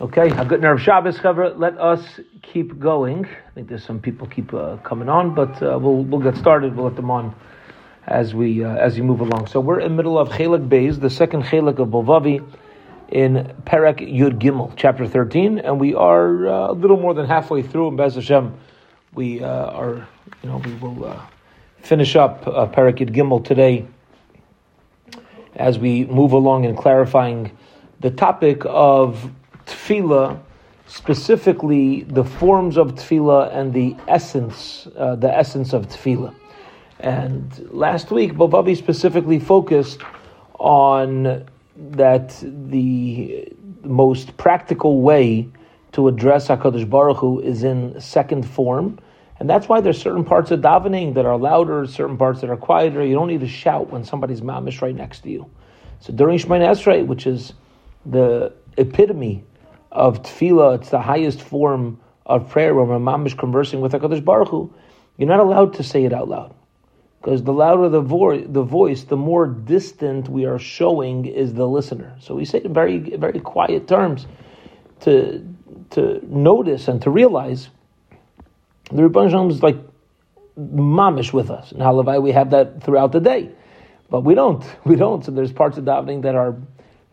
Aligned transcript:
Okay, 0.00 0.30
a 0.30 0.44
good 0.44 0.60
nerve 0.60 0.80
Shabbos, 0.80 1.18
cover. 1.18 1.50
Let 1.50 1.76
us 1.76 2.20
keep 2.40 2.78
going. 2.78 3.24
I 3.26 3.50
think 3.56 3.68
there's 3.68 3.82
some 3.82 3.98
people 3.98 4.28
keep 4.28 4.54
uh, 4.54 4.76
coming 4.76 5.08
on, 5.08 5.34
but 5.34 5.60
uh, 5.60 5.76
we'll 5.76 6.04
we'll 6.04 6.20
get 6.20 6.36
started. 6.36 6.76
We'll 6.76 6.86
let 6.86 6.94
them 6.94 7.10
on 7.10 7.34
as 8.06 8.32
we 8.32 8.62
uh, 8.62 8.76
as 8.76 8.94
we 8.94 9.02
move 9.02 9.20
along. 9.20 9.48
So 9.48 9.58
we're 9.58 9.80
in 9.80 9.90
the 9.90 9.96
middle 9.96 10.16
of 10.16 10.28
Chelek 10.28 10.68
Beis, 10.68 11.00
the 11.00 11.10
second 11.10 11.42
Chelek 11.42 11.80
of 11.80 11.88
Bilvavi, 11.88 12.48
in 13.08 13.52
Perek 13.64 13.98
Yud 13.98 14.38
Gimel, 14.38 14.72
chapter 14.76 15.04
13, 15.04 15.58
and 15.58 15.80
we 15.80 15.94
are 15.96 16.46
uh, 16.46 16.70
a 16.70 16.74
little 16.74 17.00
more 17.00 17.12
than 17.12 17.26
halfway 17.26 17.64
through. 17.64 17.88
And 17.88 17.96
Bez 17.96 18.14
Hashem, 18.14 18.56
we 19.14 19.42
uh, 19.42 19.48
are, 19.48 20.06
you 20.44 20.48
know, 20.48 20.58
we 20.58 20.74
will 20.74 21.06
uh, 21.06 21.20
finish 21.78 22.14
up 22.14 22.46
uh, 22.46 22.68
Perek 22.68 22.98
Yud 22.98 23.12
Gimel 23.12 23.44
today 23.44 23.84
as 25.56 25.76
we 25.76 26.04
move 26.04 26.30
along 26.30 26.66
in 26.66 26.76
clarifying 26.76 27.50
the 27.98 28.12
topic 28.12 28.62
of 28.64 29.28
tefillah, 29.68 30.40
specifically 30.86 32.02
the 32.02 32.24
forms 32.24 32.76
of 32.76 32.94
tefillah 32.94 33.54
and 33.54 33.72
the 33.72 33.94
essence, 34.08 34.88
uh, 34.96 35.14
the 35.14 35.34
essence 35.34 35.72
of 35.72 35.86
tefillah. 35.88 36.34
And 37.00 37.68
last 37.70 38.10
week, 38.10 38.32
Bilvavi 38.32 38.76
specifically 38.76 39.38
focused 39.38 40.00
on 40.58 41.46
that 41.76 42.36
the 42.42 43.52
most 43.84 44.36
practical 44.36 45.00
way 45.00 45.48
to 45.92 46.08
address 46.08 46.48
Hakadosh 46.48 46.88
Baruch 46.88 47.18
Hu 47.18 47.40
is 47.40 47.62
in 47.62 48.00
second 48.00 48.42
form, 48.42 48.98
and 49.38 49.48
that's 49.48 49.68
why 49.68 49.80
there's 49.80 50.00
certain 50.00 50.24
parts 50.24 50.50
of 50.50 50.60
davening 50.60 51.14
that 51.14 51.24
are 51.24 51.38
louder, 51.38 51.86
certain 51.86 52.16
parts 52.16 52.40
that 52.40 52.50
are 52.50 52.56
quieter. 52.56 53.04
You 53.04 53.14
don't 53.14 53.28
need 53.28 53.40
to 53.40 53.48
shout 53.48 53.90
when 53.90 54.02
somebody's 54.04 54.40
mamish 54.40 54.82
right 54.82 54.94
next 54.94 55.20
to 55.20 55.30
you. 55.30 55.48
So 56.00 56.12
during 56.12 56.38
Shemoneh 56.38 56.68
Esrei, 56.68 57.06
which 57.06 57.26
is 57.26 57.52
the 58.04 58.52
epitome 58.76 59.44
of 59.98 60.22
tefillah, 60.22 60.76
it's 60.76 60.90
the 60.90 61.00
highest 61.00 61.42
form 61.42 62.00
of 62.24 62.48
prayer 62.48 62.72
when 62.72 62.86
we're 62.86 62.98
mamish 62.98 63.36
conversing 63.36 63.80
with 63.80 63.92
HaKadosh 63.92 64.24
Baruch 64.24 64.48
Hu, 64.48 64.72
you're 65.16 65.28
not 65.28 65.40
allowed 65.40 65.74
to 65.74 65.82
say 65.82 66.04
it 66.04 66.12
out 66.12 66.28
loud. 66.28 66.54
Because 67.20 67.42
the 67.42 67.52
louder 67.52 67.88
the, 67.88 68.00
vo- 68.00 68.40
the 68.40 68.62
voice, 68.62 69.02
the 69.02 69.16
more 69.16 69.46
distant 69.46 70.28
we 70.28 70.44
are 70.44 70.58
showing 70.58 71.24
is 71.24 71.54
the 71.54 71.66
listener. 71.66 72.14
So 72.20 72.36
we 72.36 72.44
say 72.44 72.58
it 72.58 72.66
in 72.66 72.72
very, 72.72 72.98
very 72.98 73.40
quiet 73.40 73.88
terms 73.88 74.28
to, 75.00 75.44
to 75.90 76.20
notice 76.24 76.86
and 76.86 77.02
to 77.02 77.10
realize 77.10 77.68
the 78.92 79.02
Rebbe 79.02 79.28
Shalom 79.28 79.50
is 79.50 79.64
like 79.64 79.78
mamish 80.56 81.32
with 81.32 81.50
us. 81.50 81.72
And 81.72 81.80
halavai, 81.80 82.22
we 82.22 82.30
have 82.30 82.50
that 82.50 82.84
throughout 82.84 83.10
the 83.10 83.20
day. 83.20 83.50
But 84.08 84.20
we 84.20 84.36
don't. 84.36 84.64
We 84.84 84.94
don't. 84.94 85.24
So 85.24 85.32
there's 85.32 85.52
parts 85.52 85.76
of 85.76 85.84
davening 85.84 86.22
that 86.22 86.36
are 86.36 86.56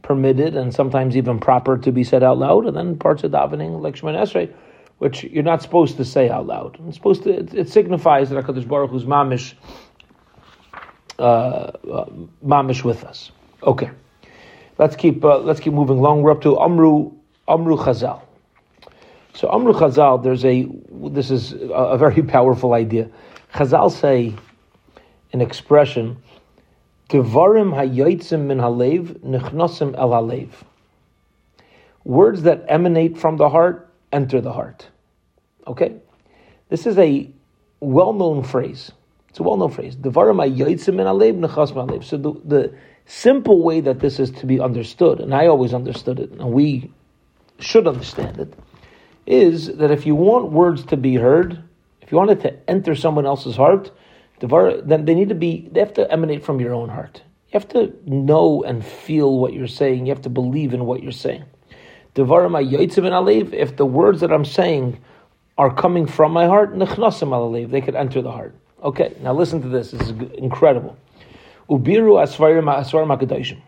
permitted 0.06 0.56
and 0.56 0.74
sometimes 0.74 1.18
even 1.18 1.40
proper 1.40 1.78
to 1.80 1.92
be 1.92 2.04
said 2.04 2.24
out 2.24 2.38
loud, 2.38 2.68
and 2.68 2.78
then 2.78 2.98
parts 2.98 3.24
of 3.24 3.32
davening 3.32 3.82
like 3.82 3.96
Shemoneh 3.96 4.22
Esrei, 4.22 4.54
which 5.00 5.24
you're 5.24 5.44
not 5.44 5.62
supposed 5.62 5.98
to 5.98 6.06
say 6.06 6.30
out 6.30 6.46
loud. 6.46 6.78
It's 6.88 6.96
supposed 6.96 7.24
to. 7.24 7.32
It, 7.40 7.54
it 7.54 7.70
signifies 7.70 8.30
that 8.30 8.46
Hakadosh 8.46 8.68
Baruch 8.68 8.92
Hu's 8.92 9.04
mamish, 9.04 9.56
uh, 11.18 11.22
uh, 11.22 12.06
mamish 12.46 12.84
with 12.84 13.04
us. 13.04 13.32
Okay, 13.64 13.90
let's 14.78 14.96
keep 14.96 15.26
uh, 15.26 15.40
let's 15.40 15.60
keep 15.60 15.74
moving 15.74 15.98
along. 15.98 16.22
We're 16.22 16.32
up 16.32 16.42
to 16.44 16.60
Amru 16.60 17.12
Amru 17.48 17.76
Chazal. 17.76 18.22
So 19.34 19.52
Amru 19.52 19.74
Chazal, 19.74 20.24
there's 20.24 20.46
a 20.46 20.68
this 21.10 21.32
is 21.32 21.54
a, 21.54 21.96
a 21.96 21.98
very 21.98 22.22
powerful 22.36 22.74
idea. 22.74 23.10
Chazal 23.56 23.92
say 23.92 24.36
an 25.34 25.42
expression 25.42 26.18
Devarim 27.10 27.74
hayotzim 27.74 28.46
min 28.48 28.58
halev 28.58 29.20
nichnosim 29.20 29.96
el 29.98 30.10
halev. 30.10 30.50
Words 32.04 32.44
that 32.44 32.66
emanate 32.68 33.18
from 33.18 33.38
the 33.38 33.50
heart 33.50 33.90
enter 34.12 34.42
the 34.42 34.54
heart. 34.54 34.88
Okay, 35.68 35.96
this 36.70 36.86
is 36.86 36.98
a 36.98 37.30
well-known 37.80 38.44
phrase. 38.44 38.92
It's 39.30 39.40
a 39.40 39.44
well-known 39.44 39.72
phrase. 39.72 39.96
Devarim 39.96 40.44
hayotzim 40.44 40.96
min 40.96 41.06
halev 41.06 41.40
nichnosim 41.40 41.88
halev. 41.88 42.04
So 42.04 42.18
the, 42.18 42.34
the 42.44 42.76
simple 43.06 43.62
way 43.62 43.82
that 43.82 44.00
this 44.00 44.20
is 44.20 44.32
to 44.32 44.46
be 44.46 44.60
understood, 44.60 45.20
and 45.20 45.34
I 45.34 45.48
always 45.48 45.74
understood 45.74 46.20
it, 46.20 46.32
and 46.32 46.52
we 46.52 46.92
should 47.60 47.88
understand 47.88 48.40
it, 48.40 48.54
is 49.28 49.78
that 49.78 49.92
if 49.92 50.06
you 50.06 50.16
want 50.16 50.52
words 50.52 50.86
to 50.86 50.98
be 50.98 51.16
heard, 51.16 51.62
if 52.02 52.12
you 52.12 52.18
want 52.18 52.32
it 52.32 52.42
to 52.42 52.70
enter 52.70 52.96
someone 52.96 53.26
else's 53.26 53.56
heart, 53.56 53.92
then 54.48 55.06
they 55.06 55.14
need 55.14 55.30
to 55.30 55.36
be, 55.36 55.70
they 55.72 55.80
have 55.80 55.94
to 55.96 56.12
emanate 56.12 56.44
from 56.44 56.60
your 56.60 56.74
own 56.74 56.90
heart. 56.90 57.22
You 57.50 57.60
have 57.60 57.68
to 57.70 57.94
know 58.06 58.64
and 58.64 58.84
feel 58.86 59.38
what 59.40 59.54
you're 59.54 59.68
saying. 59.68 60.06
You 60.06 60.14
have 60.14 60.24
to 60.24 60.30
believe 60.30 60.74
in 60.74 60.86
what 60.86 61.02
you're 61.02 61.12
saying. 61.12 61.46
If 62.16 63.76
the 63.78 63.86
words 63.86 64.22
that 64.22 64.32
I'm 64.32 64.46
saying 64.46 65.00
are 65.58 65.74
coming 65.74 66.06
from 66.06 66.32
my 66.32 66.48
heart, 66.48 66.78
they 66.78 67.82
could 67.82 67.96
enter 67.96 68.22
the 68.22 68.32
heart. 68.32 68.56
Okay, 68.84 69.16
now 69.22 69.34
listen 69.34 69.62
to 69.62 69.68
this. 69.68 69.92
This 69.92 70.10
is 70.10 70.10
incredible. 70.38 70.98
Ubiru 71.70 72.22
asvarim 72.22 73.62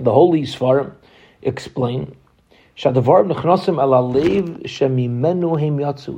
The 0.00 0.12
holy 0.12 0.42
Svarim 0.42 0.92
explain 1.42 2.16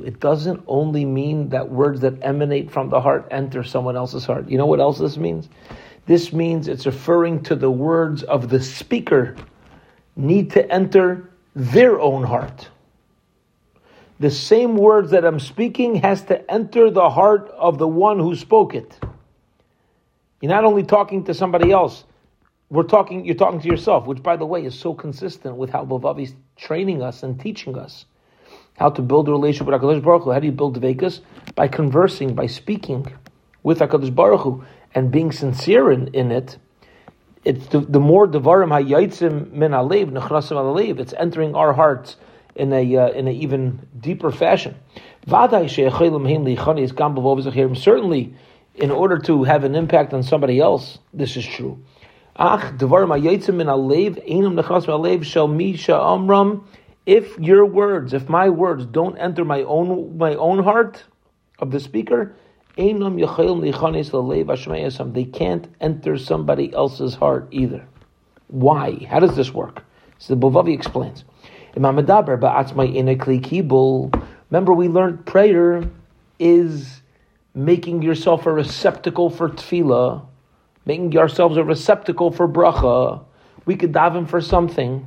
it 0.03 0.19
doesn't 0.19 0.63
only 0.67 1.05
mean 1.05 1.49
that 1.49 1.71
words 1.71 2.01
that 2.01 2.21
emanate 2.21 2.69
from 2.69 2.89
the 2.89 3.01
heart 3.01 3.27
enter 3.31 3.63
someone 3.63 3.97
else's 3.97 4.25
heart. 4.25 4.47
You 4.47 4.59
know 4.59 4.67
what 4.67 4.79
else 4.79 4.99
this 4.99 5.17
means? 5.17 5.49
This 6.05 6.31
means 6.31 6.67
it's 6.67 6.85
referring 6.85 7.41
to 7.45 7.55
the 7.55 7.71
words 7.71 8.21
of 8.21 8.49
the 8.49 8.61
speaker 8.61 9.35
need 10.15 10.51
to 10.51 10.71
enter 10.71 11.31
their 11.55 11.99
own 11.99 12.23
heart. 12.23 12.69
The 14.19 14.29
same 14.29 14.77
words 14.77 15.09
that 15.11 15.25
I'm 15.25 15.39
speaking 15.39 15.95
has 15.95 16.21
to 16.25 16.51
enter 16.51 16.91
the 16.91 17.09
heart 17.09 17.49
of 17.57 17.79
the 17.79 17.87
one 17.87 18.19
who 18.19 18.35
spoke 18.35 18.75
it. 18.75 18.99
You're 20.41 20.51
not 20.51 20.63
only 20.63 20.83
talking 20.83 21.23
to 21.23 21.33
somebody 21.33 21.71
else, 21.71 22.03
we're 22.69 22.83
talking, 22.83 23.25
you're 23.25 23.35
talking 23.35 23.59
to 23.61 23.67
yourself, 23.67 24.05
which 24.05 24.23
by 24.23 24.37
the 24.37 24.45
way 24.45 24.63
is 24.63 24.79
so 24.79 24.93
consistent 24.93 25.57
with 25.57 25.71
how 25.71 25.83
is 26.17 26.35
training 26.61 27.01
us 27.01 27.23
and 27.23 27.39
teaching 27.39 27.77
us 27.77 28.05
how 28.77 28.89
to 28.89 29.01
build 29.01 29.27
a 29.27 29.31
relationship 29.31 29.67
with 29.67 29.81
HaKadosh 29.81 30.03
Baruch 30.03 30.23
Hu. 30.23 30.31
How 30.31 30.39
do 30.39 30.45
you 30.45 30.51
build 30.51 30.79
Vekas? 30.79 31.19
By 31.55 31.67
conversing, 31.67 32.35
by 32.35 32.47
speaking 32.47 33.05
with 33.63 33.79
HaKadosh 33.79 34.13
Baruch 34.13 34.41
Hu 34.41 34.63
and 34.93 35.11
being 35.11 35.31
sincere 35.31 35.91
in, 35.91 36.07
in 36.13 36.31
it. 36.31 36.57
It's 37.43 37.67
the, 37.67 37.79
the 37.79 37.99
more 37.99 38.27
devarim 38.27 38.69
hayayitzim 38.69 39.51
min 39.51 39.71
alev 39.71 40.11
nechrasim 40.11 40.57
alev. 40.57 40.99
It's 40.99 41.13
entering 41.13 41.55
our 41.55 41.73
hearts 41.73 42.17
in 42.55 42.71
a 42.71 42.97
uh, 42.97 43.09
in 43.09 43.27
an 43.27 43.33
even 43.33 43.87
deeper 43.99 44.31
fashion. 44.31 44.75
Certainly, 45.27 45.73
in 48.75 48.91
order 48.91 49.19
to 49.19 49.43
have 49.43 49.63
an 49.63 49.75
impact 49.75 50.13
on 50.13 50.23
somebody 50.23 50.59
else, 50.59 50.99
this 51.13 51.37
is 51.37 51.45
true. 51.45 51.83
Ach, 52.35 52.71
min 52.79 53.67
alev, 53.67 54.25
nechas 54.25 54.85
alev 54.85 55.23
shel 55.23 56.01
amram. 56.01 56.65
If 57.05 57.37
your 57.39 57.65
words, 57.65 58.13
if 58.13 58.29
my 58.29 58.49
words 58.49 58.85
don't 58.85 59.17
enter 59.17 59.43
my 59.43 59.63
own 59.63 60.17
my 60.17 60.35
own 60.35 60.63
heart 60.63 61.03
of 61.59 61.71
the 61.71 61.79
speaker, 61.79 62.35
lalev 62.77 64.45
ashmeyasam. 64.45 65.13
They 65.13 65.25
can't 65.25 65.67
enter 65.81 66.17
somebody 66.17 66.73
else's 66.73 67.15
heart 67.15 67.47
either. 67.51 67.85
Why? 68.47 69.05
How 69.09 69.19
does 69.19 69.35
this 69.35 69.53
work? 69.53 69.83
So 70.17 70.35
the 70.35 70.39
Bilvavi 70.39 70.73
explains. 70.73 71.23
Remember, 74.49 74.73
we 74.73 74.87
learned 74.87 75.25
prayer 75.25 75.83
is 76.37 77.01
making 77.53 78.01
yourself 78.01 78.45
a 78.45 78.51
receptacle 78.51 79.29
for 79.29 79.49
tefillah 79.49 80.25
making 80.85 81.17
ourselves 81.17 81.57
a 81.57 81.63
receptacle 81.63 82.31
for 82.31 82.47
bracha. 82.47 83.23
We 83.65 83.75
could 83.75 83.91
daven 83.91 84.27
for 84.27 84.41
something, 84.41 85.05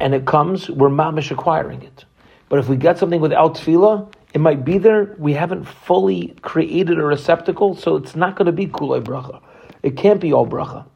and 0.00 0.14
it 0.14 0.26
comes, 0.26 0.70
we're 0.70 0.88
mamish 0.88 1.30
acquiring 1.30 1.82
it. 1.82 2.04
But 2.48 2.58
if 2.58 2.68
we 2.68 2.76
get 2.76 2.98
something 2.98 3.20
without 3.20 3.56
tefillah, 3.56 4.12
it 4.32 4.40
might 4.40 4.64
be 4.64 4.78
there. 4.78 5.14
We 5.18 5.34
haven't 5.34 5.64
fully 5.64 6.34
created 6.42 6.98
a 6.98 7.04
receptacle, 7.04 7.76
so 7.76 7.96
it's 7.96 8.14
not 8.14 8.36
going 8.36 8.46
to 8.46 8.52
be 8.52 8.66
kulay 8.66 9.02
bracha. 9.02 9.40
It 9.82 9.96
can't 9.96 10.20
be 10.20 10.32
all 10.32 10.46
bracha. 10.46 10.86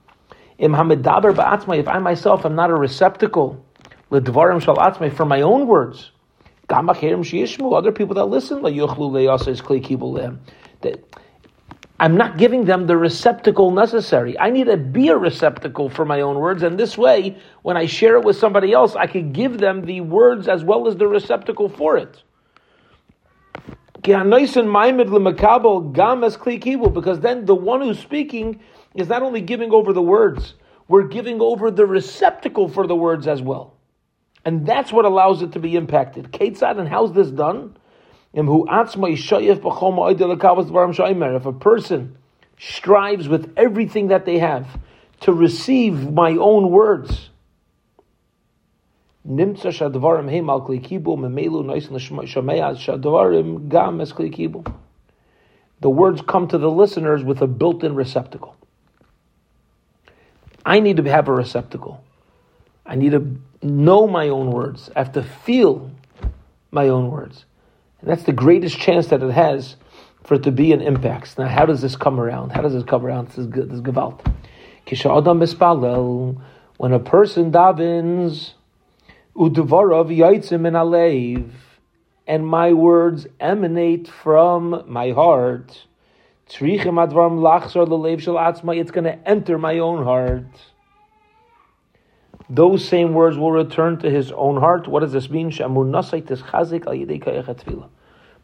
If 0.59 1.89
I 1.89 1.99
myself 1.99 2.47
am 2.47 2.55
not 2.55 2.71
a 2.71 2.75
receptacle, 2.75 3.65
for 4.11 5.25
my 5.25 5.41
own 5.41 5.67
words, 5.67 6.13
other 6.71 7.93
people 7.93 8.15
that 8.15 8.27
listen, 8.27 8.63
that 8.63 8.73
I'm 12.05 12.19
not 12.19 12.37
giving 12.37 12.67
them 12.67 12.87
the 12.87 12.99
receptacle 12.99 13.71
necessary. 13.71 14.39
I 14.39 14.51
need 14.51 14.67
to 14.67 14.77
be 14.77 15.09
a 15.09 15.17
receptacle 15.17 15.89
for 15.89 16.05
my 16.05 16.21
own 16.21 16.39
words, 16.39 16.63
and 16.63 16.79
this 16.79 16.99
way, 16.99 17.39
when 17.63 17.79
I 17.79 17.87
share 17.87 18.17
it 18.17 18.25
with 18.27 18.37
somebody 18.37 18.75
else, 18.75 18.95
I 18.95 19.07
can 19.07 19.33
give 19.33 19.57
them 19.57 19.87
the 19.87 20.03
words 20.03 20.47
as 20.47 20.63
well 20.63 20.87
as 20.87 20.97
the 20.97 21.09
receptacle 21.09 21.71
for 21.71 21.97
it. 21.97 22.23
Because 24.03 24.23
then 27.21 27.47
the 27.47 27.55
one 27.55 27.81
who's 27.81 27.99
speaking 27.99 28.61
is 28.95 29.09
not 29.09 29.23
only 29.23 29.41
giving 29.41 29.71
over 29.73 29.95
the 29.95 30.03
words, 30.03 30.57
we're 30.89 31.09
giving 31.09 31.41
over 31.41 31.71
the 31.71 31.87
receptacle 31.87 32.69
for 32.69 32.87
the 32.87 32.95
words 32.95 33.27
as 33.27 33.41
well. 33.41 33.79
And 34.45 34.67
that's 34.67 34.93
what 34.93 35.07
allows 35.07 35.41
it 35.41 35.53
to 35.53 35.59
be 35.59 35.75
impacted. 35.75 36.33
Ketzad, 36.33 36.79
and 36.79 36.87
how's 36.87 37.15
this 37.15 37.31
done? 37.31 37.79
If 38.37 38.49
a 41.47 41.53
person 41.53 42.17
strives 42.59 43.29
with 43.29 43.53
everything 43.57 44.09
that 44.09 44.25
they 44.25 44.39
have 44.39 44.67
to 45.21 45.33
receive 45.33 46.13
my 46.13 46.33
own 46.33 46.71
words, 46.71 47.31
the 49.25 49.51
words 55.83 56.23
come 56.23 56.49
to 56.49 56.59
the 56.59 56.71
listeners 56.71 57.23
with 57.23 57.41
a 57.41 57.47
built-in 57.47 57.95
receptacle. 57.95 58.57
I 60.67 60.81
need 60.81 60.97
to 60.97 61.05
have 61.05 61.29
a 61.29 61.33
receptacle. 61.33 62.03
I 62.85 62.97
need 62.97 63.13
to 63.13 63.37
know 63.63 64.09
my 64.09 64.29
own 64.29 64.51
words. 64.51 64.91
I 64.97 64.99
have 64.99 65.13
to 65.13 65.23
feel 65.23 65.91
my 66.73 66.89
own 66.89 67.11
words. 67.11 67.45
And 68.05 68.13
that's 68.13 68.25
the 68.25 68.35
greatest 68.35 68.79
chance 68.79 69.07
that 69.07 69.23
it 69.23 69.31
has 69.31 69.77
for 70.25 70.35
it 70.35 70.43
to 70.43 70.53
be 70.53 70.73
an 70.73 70.83
impact. 70.83 71.39
Now, 71.39 71.49
how 71.49 71.65
does 71.65 71.81
this 71.81 71.97
come 71.97 72.21
around? 72.21 72.51
How 72.51 72.61
does 72.61 72.75
this 72.75 72.85
come 72.85 73.03
around? 73.07 73.29
This 73.29 73.39
is, 73.39 73.49
this 73.49 73.65
is 73.65 73.81
Gewalt. 73.81 74.21
When 76.77 76.93
a 76.93 76.99
person 76.99 77.51
davens, 77.51 78.51
udvarov 79.35 80.15
yaitzim 80.15 80.67
in 80.67 80.75
alev, 80.75 81.51
and 82.27 82.47
my 82.47 82.75
words 82.75 83.27
emanate 83.41 84.07
from 84.07 84.85
my 84.87 85.13
heart, 85.13 85.87
it's 86.47 86.59
going 86.59 86.95
to 89.05 89.19
enter 89.27 89.57
my 89.57 89.79
own 89.79 90.05
heart. 90.05 90.45
Those 92.51 92.87
same 92.87 93.15
words 93.15 93.39
will 93.39 93.53
return 93.53 93.99
to 94.01 94.11
his 94.11 94.31
own 94.33 94.61
heart. 94.61 94.87
What 94.87 95.01
does 95.01 95.13
this 95.13 95.31
mean? 95.31 95.51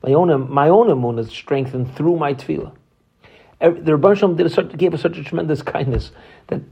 My 0.03 0.13
own, 0.13 0.51
my 0.51 0.69
own 0.69 0.89
imun 0.89 1.19
is 1.19 1.31
strengthened 1.31 1.95
through 1.95 2.17
my 2.17 2.35
tefillah. 2.35 2.73
The 3.61 3.97
Rebbe 3.97 4.35
did 4.35 4.47
a, 4.47 4.51
such, 4.51 4.77
gave 4.77 4.95
us 4.95 5.03
such 5.03 5.19
a 5.19 5.23
tremendous 5.23 5.61
kindness 5.61 6.13
that 6.47 6.63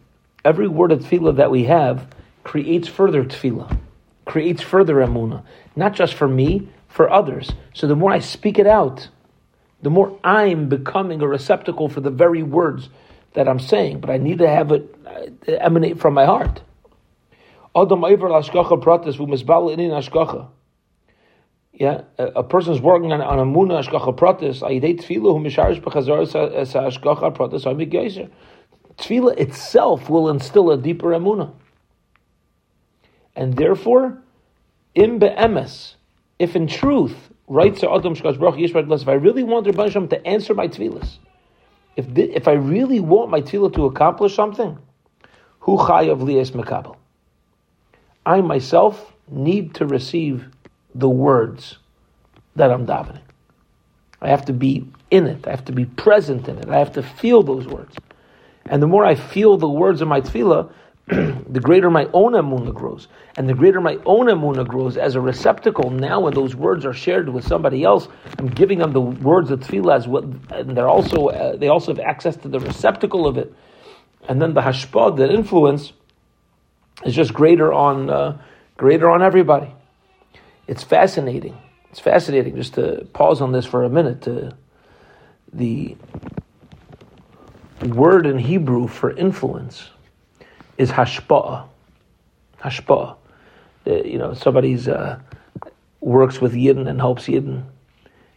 every 0.45 0.69
word 0.69 0.93
of 0.93 1.01
tefillah 1.01 1.37
that 1.37 1.51
we 1.51 1.65
have 1.65 2.07
creates 2.45 2.89
further 2.89 3.25
tefillah, 3.25 3.79
creates 4.25 4.63
further 4.63 4.95
emunah, 4.97 5.43
not 5.77 5.93
just 5.93 6.15
for 6.15 6.27
me, 6.27 6.69
for 6.89 7.11
others. 7.11 7.53
So 7.75 7.87
the 7.87 7.95
more 7.95 8.11
I 8.11 8.21
speak 8.21 8.59
it 8.59 8.67
out, 8.67 9.09
the 9.83 9.91
more 9.91 10.19
I'm 10.25 10.69
becoming 10.69 11.21
a 11.21 11.29
receptacle 11.29 11.89
for 11.89 12.01
the 12.01 12.11
very 12.11 12.43
words 12.43 12.89
that 13.35 13.47
I'm 13.47 13.61
saying. 13.61 14.01
But 14.01 14.11
I 14.11 14.17
need 14.17 14.39
to 14.39 14.49
have 14.49 14.73
it 14.73 14.95
uh, 15.07 15.53
emanate 15.53 16.01
from 16.01 16.15
my 16.15 16.25
heart. 16.25 16.63
Adam 17.77 18.01
inin 18.01 18.19
ashkacha. 19.93 20.49
Yeah, 21.79 22.03
a, 22.19 22.43
a 22.43 22.57
is 22.57 22.81
working 22.81 23.13
on, 23.13 23.21
on 23.21 23.39
a 23.39 23.45
muna 23.45 23.81
ashkacha 23.81 24.17
pratis. 24.17 24.63
Ayidei 24.63 24.99
tefillah 25.01 25.33
hu 25.33 25.39
misharish 25.39 25.81
b'chazar 25.81 26.23
es 26.55 26.73
ashkacha 26.73 27.37
pratis 27.37 27.65
amig 27.67 27.91
geyser. 27.91 28.29
Tefillah 28.97 29.39
itself 29.39 30.11
will 30.11 30.29
instill 30.29 30.73
a 30.73 30.77
deeper 30.77 31.11
emuna, 31.11 31.53
and 33.37 33.57
therefore, 33.57 34.19
im 34.97 35.21
be'emes, 35.21 35.95
if 36.41 36.57
in 36.57 36.67
truth, 36.67 37.31
to 37.47 37.55
Adam 37.55 38.17
Shkash 38.17 38.41
Baruch 38.41 38.57
Yishmael 38.57 39.01
if 39.01 39.09
I 39.09 39.13
really 39.13 39.45
want 39.45 39.69
Rabban 39.69 40.11
to 40.11 40.27
answer 40.27 40.55
my 40.55 40.67
tefillas, 40.67 41.19
if 41.95 42.13
the, 42.13 42.25
if 42.35 42.49
I 42.49 42.55
really 42.55 42.99
want 42.99 43.31
my 43.31 43.41
tefillah 43.41 43.73
to 43.75 43.85
accomplish 43.85 44.35
something, 44.35 44.77
hu 45.61 45.77
chayav 45.77 46.21
liyas 46.23 46.51
mekabel. 46.51 46.97
I 48.27 48.41
myself 48.41 49.15
need 49.31 49.75
to 49.77 49.87
receive 49.87 50.49
the 50.94 51.08
words 51.08 51.79
that 52.56 52.70
I'm 52.70 52.87
davening. 52.87 53.20
I 54.20 54.29
have 54.29 54.44
to 54.46 54.52
be 54.52 54.87
in 55.11 55.26
it. 55.26 55.46
I 55.46 55.50
have 55.50 55.64
to 55.67 55.73
be 55.73 55.85
present 55.85 56.49
in 56.49 56.58
it. 56.58 56.69
I 56.69 56.79
have 56.79 56.93
to 56.93 57.02
feel 57.02 57.43
those 57.43 57.67
words. 57.67 57.96
And 58.67 58.82
the 58.82 58.87
more 58.87 59.05
I 59.05 59.14
feel 59.14 59.56
the 59.56 59.69
words 59.69 60.02
of 60.02 60.08
my 60.08 60.20
tefillah, 60.20 60.70
the 61.06 61.61
greater 61.61 61.88
my 61.88 62.06
own 62.12 62.32
emuna 62.32 62.75
grows. 62.75 63.08
And 63.37 63.49
the 63.49 63.55
greater 63.55 63.81
my 63.81 63.99
own 64.05 64.26
emuna 64.26 64.67
grows 64.67 64.96
as 64.96 65.14
a 65.14 65.20
receptacle, 65.20 65.90
now 65.90 66.20
when 66.20 66.35
those 66.35 66.55
words 66.55 66.85
are 66.85 66.93
shared 66.93 67.29
with 67.31 67.46
somebody 67.46 67.85
else, 67.85 68.08
I'm 68.38 68.49
giving 68.49 68.79
them 68.79 68.93
the 68.93 69.00
words 69.00 69.50
of 69.50 69.61
tefillah 69.61 69.96
as 69.96 70.08
well, 70.08 70.25
and 70.50 70.76
they're 70.76 70.88
also, 70.88 71.29
uh, 71.29 71.56
they 71.56 71.69
also 71.69 71.94
have 71.94 72.05
access 72.05 72.37
to 72.38 72.49
the 72.49 72.61
receptacle 72.61 73.26
of 73.26 73.38
it. 73.38 73.55
And 74.29 74.43
then 74.43 74.52
the 74.52 74.61
hashpah, 74.61 75.17
the 75.17 75.31
influence, 75.32 75.93
is 77.05 77.14
just 77.14 77.32
greater 77.32 77.73
on 77.73 78.11
uh, 78.11 78.38
greater 78.76 79.08
on 79.08 79.23
everybody. 79.23 79.73
It's 80.69 80.85
fascinating. 80.85 81.56
It's 81.91 81.99
fascinating 81.99 82.55
just 82.55 82.75
to 82.75 83.06
pause 83.15 83.41
on 83.41 83.53
this 83.53 83.65
for 83.65 83.85
a 83.85 83.88
minute. 83.88 84.23
To 84.23 84.55
the 85.53 85.97
word 87.82 88.26
in 88.26 88.38
Hebrew 88.38 88.87
for 88.87 89.11
influence 89.11 89.88
is 90.76 90.91
hashpa'ah. 90.91 91.67
Hashpa'ah. 92.61 93.17
you 93.87 94.19
know, 94.19 94.35
somebody's 94.35 94.88
uh, 94.88 95.19
works 96.00 96.41
with 96.41 96.53
Yidden 96.53 96.87
and 96.87 97.00
helps 97.00 97.26
Yidden, 97.26 97.64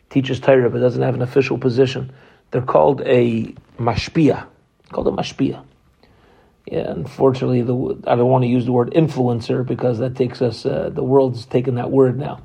teaches 0.09 0.39
Torah 0.39 0.69
but 0.69 0.79
doesn't 0.79 1.01
have 1.01 1.15
an 1.15 1.21
official 1.21 1.57
position. 1.57 2.13
They're 2.51 2.61
called 2.61 3.01
a 3.01 3.53
mashpia. 3.77 4.45
Called 4.89 5.07
a 5.07 5.11
mashpia. 5.11 5.63
Yeah, 6.71 6.89
unfortunately, 6.89 7.63
the, 7.63 8.01
I 8.07 8.15
don't 8.15 8.29
want 8.29 8.45
to 8.45 8.47
use 8.47 8.65
the 8.65 8.71
word 8.71 8.93
influencer 8.93 9.65
because 9.65 9.99
that 9.99 10.15
takes 10.15 10.41
us. 10.41 10.65
Uh, 10.65 10.89
the 10.89 11.03
world's 11.03 11.45
taken 11.45 11.75
that 11.75 11.91
word 11.91 12.17
now. 12.17 12.41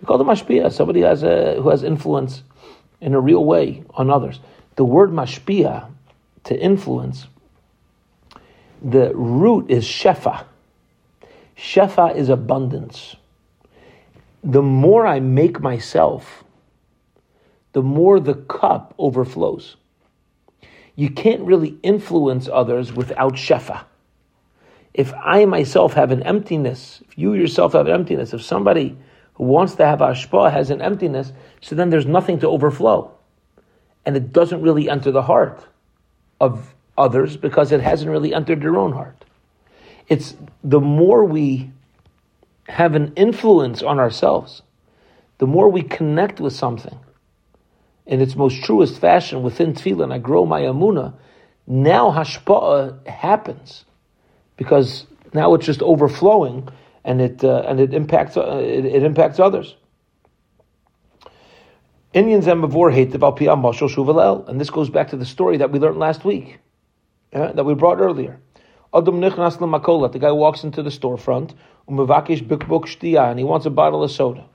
We 0.00 0.04
call 0.04 0.18
them 0.18 0.26
mashpia, 0.26 0.72
somebody 0.72 1.02
has 1.02 1.22
a, 1.22 1.54
who 1.62 1.70
has 1.70 1.84
influence 1.84 2.42
in 3.00 3.14
a 3.14 3.20
real 3.20 3.44
way 3.44 3.84
on 3.90 4.10
others. 4.10 4.40
The 4.74 4.84
word 4.84 5.10
mashpia, 5.10 5.88
to 6.44 6.60
influence, 6.60 7.28
the 8.82 9.14
root 9.14 9.70
is 9.70 9.84
shefa. 9.84 10.44
Shefa 11.56 12.16
is 12.16 12.28
abundance. 12.30 13.14
The 14.42 14.62
more 14.62 15.06
I 15.06 15.20
make 15.20 15.60
myself, 15.60 16.42
the 17.74 17.82
more 17.82 18.18
the 18.18 18.34
cup 18.34 18.92
overflows 18.98 19.76
you 20.98 21.08
can't 21.08 21.42
really 21.42 21.78
influence 21.84 22.48
others 22.52 22.92
without 22.92 23.34
shefa. 23.34 23.84
If 24.92 25.14
I 25.14 25.44
myself 25.44 25.92
have 25.92 26.10
an 26.10 26.24
emptiness, 26.24 27.04
if 27.06 27.16
you 27.16 27.34
yourself 27.34 27.74
have 27.74 27.86
an 27.86 27.94
emptiness, 27.94 28.34
if 28.34 28.42
somebody 28.42 28.98
who 29.34 29.44
wants 29.44 29.76
to 29.76 29.86
have 29.86 30.00
ashpa 30.00 30.50
has 30.50 30.70
an 30.70 30.82
emptiness, 30.82 31.32
so 31.60 31.76
then 31.76 31.90
there's 31.90 32.04
nothing 32.04 32.40
to 32.40 32.48
overflow. 32.48 33.12
And 34.04 34.16
it 34.16 34.32
doesn't 34.32 34.60
really 34.60 34.90
enter 34.90 35.12
the 35.12 35.22
heart 35.22 35.64
of 36.40 36.74
others 36.96 37.36
because 37.36 37.70
it 37.70 37.80
hasn't 37.80 38.10
really 38.10 38.34
entered 38.34 38.60
their 38.60 38.76
own 38.76 38.90
heart. 38.90 39.24
It's 40.08 40.34
the 40.64 40.80
more 40.80 41.24
we 41.24 41.70
have 42.68 42.96
an 42.96 43.12
influence 43.14 43.84
on 43.84 44.00
ourselves, 44.00 44.62
the 45.38 45.46
more 45.46 45.68
we 45.68 45.82
connect 45.82 46.40
with 46.40 46.54
something, 46.54 46.98
in 48.08 48.22
its 48.22 48.34
most 48.34 48.64
truest 48.64 48.98
fashion 48.98 49.42
within 49.42 49.74
tefillah, 49.74 50.04
and 50.04 50.12
I 50.14 50.18
grow 50.18 50.46
my 50.46 50.62
amuna, 50.62 51.14
now 51.66 52.10
hashpa'ah 52.10 53.06
happens 53.06 53.84
because 54.56 55.06
now 55.34 55.54
it's 55.54 55.66
just 55.66 55.82
overflowing 55.82 56.68
and 57.04 57.20
it 57.20 57.44
uh, 57.44 57.62
and 57.66 57.78
it 57.78 57.92
impacts 57.92 58.36
uh, 58.36 58.58
it, 58.62 58.86
it, 58.86 59.02
impacts 59.02 59.38
others. 59.38 59.76
Indians 62.14 62.46
and 62.46 62.62
Mavor 62.62 62.90
hate 62.90 63.12
the 63.12 63.18
Valpiyam 63.18 63.60
Mashal 63.62 63.94
Shuvalel, 63.94 64.48
and 64.48 64.58
this 64.58 64.70
goes 64.70 64.88
back 64.88 65.08
to 65.08 65.16
the 65.16 65.26
story 65.26 65.58
that 65.58 65.70
we 65.70 65.78
learned 65.78 65.98
last 65.98 66.24
week, 66.24 66.58
uh, 67.34 67.52
that 67.52 67.64
we 67.64 67.74
brought 67.74 68.00
earlier. 68.00 68.40
Adam 68.94 69.20
Nichnas 69.20 69.58
Makola, 69.58 70.10
the 70.10 70.18
guy 70.18 70.32
walks 70.32 70.64
into 70.64 70.82
the 70.82 70.88
storefront, 70.88 71.54
umavakish 71.86 72.42
bukbuk 72.42 72.84
shtia, 72.86 73.30
and 73.30 73.38
he 73.38 73.44
wants 73.44 73.66
a 73.66 73.70
bottle 73.70 74.02
of 74.02 74.10
soda. 74.10 74.46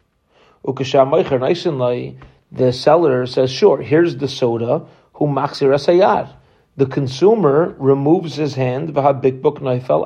Ukasham 0.65 1.11
Meicher 1.11 2.17
the 2.53 2.71
seller 2.71 3.25
says, 3.25 3.51
sure, 3.51 3.81
here's 3.81 4.17
the 4.17 4.27
soda, 4.27 4.85
who 5.13 5.25
maxir 5.25 5.73
asayar. 5.73 6.29
The 6.77 6.85
consumer 6.85 7.75
removes 7.79 8.35
his 8.35 8.53
hand, 8.53 8.93
v'habikbuk 8.93 9.59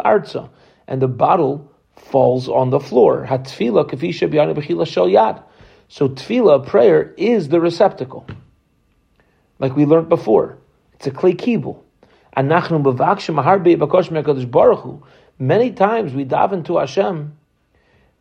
arza, 0.03 0.49
and 0.87 1.01
the 1.01 1.09
bottle 1.09 1.69
falls 1.95 2.47
on 2.47 2.69
the 2.69 2.79
floor. 2.79 3.27
Kafisha. 3.29 4.29
So 5.89 6.09
tefillah, 6.09 6.65
prayer, 6.65 7.13
is 7.17 7.49
the 7.49 7.59
receptacle. 7.59 8.25
Like 9.59 9.75
we 9.75 9.85
learned 9.85 10.07
before. 10.09 10.57
It's 10.93 11.07
a 11.07 11.11
clay 11.11 11.33
kibul. 11.33 11.83
Many 15.39 15.71
times 15.71 16.13
we 16.13 16.25
daven 16.25 16.65
to 16.65 16.77
Hashem, 16.77 17.37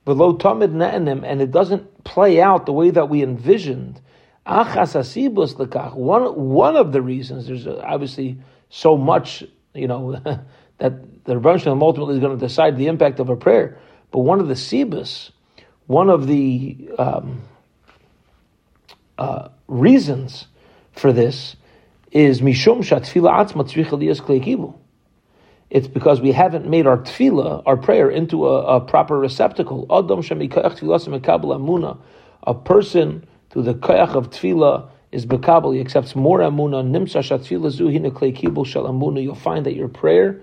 below 0.04 0.36
tamid 0.36 0.72
ne'enim, 0.72 1.22
and 1.24 1.40
it 1.42 1.50
doesn't 1.50 2.04
play 2.04 2.40
out 2.40 2.66
the 2.66 2.72
way 2.72 2.90
that 2.90 3.08
we 3.08 3.22
envisioned. 3.22 4.00
One 4.46 6.22
one 6.34 6.76
of 6.76 6.92
the 6.92 7.02
reasons 7.02 7.48
there's 7.48 7.66
obviously 7.66 8.38
so 8.68 8.96
much 8.96 9.42
you 9.74 9.88
know 9.88 10.12
that 10.78 11.24
the 11.24 11.36
Rebbe 11.36 11.58
Shalom 11.58 11.82
ultimately 11.82 12.14
is 12.14 12.20
going 12.20 12.38
to 12.38 12.46
decide 12.46 12.76
the 12.76 12.86
impact 12.86 13.18
of 13.18 13.28
a 13.28 13.36
prayer. 13.36 13.78
But 14.12 14.20
one 14.20 14.38
of 14.38 14.46
the 14.46 14.54
sibas, 14.54 15.30
one 15.86 16.08
of 16.08 16.28
the 16.28 16.88
um, 16.96 17.42
uh, 19.18 19.48
reasons 19.66 20.46
for 20.92 21.12
this 21.12 21.56
is 22.12 22.40
mishum 22.40 22.78
shatfila 22.78 23.52
atzma 23.52 23.64
tzricha 23.68 24.74
It's 25.70 25.88
because 25.88 26.20
we 26.20 26.30
haven't 26.30 26.68
made 26.68 26.86
our 26.86 26.98
tefillah, 26.98 27.64
our 27.66 27.76
prayer, 27.76 28.08
into 28.08 28.46
a, 28.46 28.76
a 28.76 28.80
proper 28.80 29.18
receptacle. 29.18 29.86
Adam 29.90 30.22
amuna. 30.22 31.98
A 32.44 32.54
person 32.54 33.26
through 33.50 33.62
the 33.62 33.74
koyach 33.74 34.14
of 34.14 34.30
tefillah 34.30 34.88
is 35.12 35.26
bekabel. 35.26 35.74
He 35.74 35.80
accepts 35.80 36.14
more 36.14 36.40
amuna. 36.40 36.82
Nimsa 36.82 37.20
shatfila 37.22 37.70
zuhina 37.72 38.10
kibul 38.10 38.66
shal 38.66 38.84
amuna. 38.84 39.22
You'll 39.22 39.34
find 39.34 39.66
that 39.66 39.74
your 39.74 39.88
prayer 39.88 40.42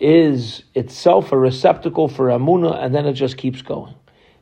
is 0.00 0.64
itself 0.74 1.32
a 1.32 1.38
receptacle 1.38 2.08
for 2.08 2.28
amuna, 2.28 2.82
and 2.82 2.94
then 2.94 3.06
it 3.06 3.12
just 3.14 3.36
keeps 3.36 3.62
going. 3.62 3.94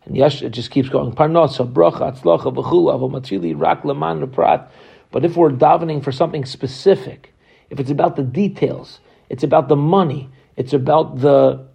And 0.04 0.16
yes, 0.16 0.42
it 0.42 0.50
just 0.50 0.70
keeps 0.70 0.88
going. 0.88 1.12
Parnasa, 1.12 1.70
bracha, 1.70 2.12
atzlacha, 2.12 2.54
v'chulu, 2.54 2.92
avomatzili, 2.98 3.58
rak, 3.58 3.84
leman, 3.84 4.30
prat. 4.30 4.70
But 5.10 5.24
if 5.24 5.36
we're 5.36 5.50
davening 5.50 6.02
for 6.02 6.12
something 6.12 6.44
specific, 6.44 7.34
if 7.68 7.78
it's 7.80 7.90
about 7.90 8.16
the 8.16 8.22
details, 8.22 9.00
it's 9.28 9.42
about 9.42 9.68
the 9.68 9.76
money, 9.76 10.30
it's 10.56 10.72
about 10.72 11.20
the, 11.20 11.66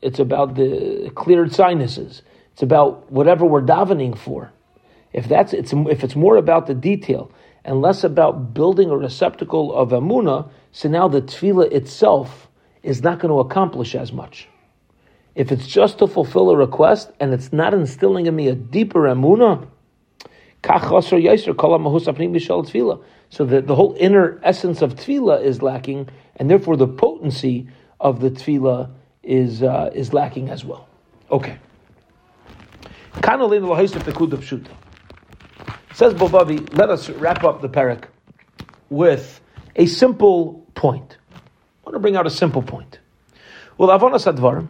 it's 0.00 0.18
about 0.18 0.54
the 0.54 1.10
cleared 1.14 1.52
sinuses, 1.54 2.22
it's 2.52 2.62
about 2.62 3.10
whatever 3.10 3.46
we're 3.46 3.62
davening 3.62 4.16
for. 4.16 4.52
If 5.12 5.28
that's, 5.28 5.52
it's, 5.52 5.72
if 5.72 6.04
it's 6.04 6.16
more 6.16 6.36
about 6.36 6.66
the 6.66 6.74
detail 6.74 7.30
and 7.64 7.80
less 7.80 8.04
about 8.04 8.54
building 8.54 8.90
a 8.90 8.96
receptacle 8.96 9.74
of 9.74 9.90
amuna, 9.90 10.48
so 10.72 10.88
now 10.88 11.08
the 11.08 11.22
tefillah 11.22 11.70
itself 11.70 12.48
is 12.82 13.02
not 13.02 13.18
going 13.18 13.30
to 13.30 13.40
accomplish 13.40 13.94
as 13.94 14.12
much. 14.12 14.48
If 15.34 15.52
it's 15.52 15.66
just 15.66 15.98
to 15.98 16.06
fulfill 16.06 16.50
a 16.50 16.56
request 16.56 17.10
and 17.20 17.32
it's 17.32 17.52
not 17.52 17.74
instilling 17.74 18.26
in 18.26 18.36
me 18.36 18.48
a 18.48 18.54
deeper 18.54 19.02
emuna, 19.02 19.66
so 20.64 21.16
the, 23.44 23.62
the 23.62 23.74
whole 23.74 23.96
inner 23.98 24.40
essence 24.44 24.82
of 24.82 24.94
tefillah 24.94 25.42
is 25.42 25.60
lacking, 25.60 26.08
and 26.36 26.48
therefore 26.48 26.76
the 26.76 26.86
potency 26.86 27.66
of 27.98 28.20
the 28.20 28.30
tefillah 28.30 28.88
is 29.24 29.62
uh, 29.62 29.90
is 29.94 30.12
lacking 30.12 30.50
as 30.50 30.64
well. 30.64 30.88
Okay. 31.30 31.58
Says 35.94 36.14
Bilvavi, 36.14 36.74
let 36.76 36.88
us 36.88 37.10
wrap 37.10 37.44
up 37.44 37.60
the 37.60 37.68
parak 37.68 38.04
with 38.88 39.40
a 39.76 39.84
simple 39.84 40.66
point. 40.74 41.18
I 41.34 41.38
want 41.84 41.94
to 41.94 41.98
bring 41.98 42.16
out 42.16 42.26
a 42.26 42.30
simple 42.30 42.62
point. 42.62 42.98
Well, 43.76 43.90
avonas 43.90 44.32
advarim, 44.32 44.68